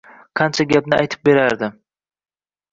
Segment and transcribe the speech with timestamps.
[0.39, 1.71] Qancha gapni aytib berardi…